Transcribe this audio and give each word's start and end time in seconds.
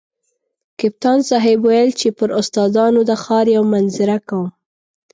کپتان 0.79 1.19
صاحب 1.29 1.57
ویل 1.65 1.89
چې 1.99 2.07
پر 2.17 2.29
استادانو 2.39 3.01
د 3.09 3.11
ښار 3.23 3.45
یوه 3.55 3.67
منظره 3.73 4.17
کوم. 4.29 4.47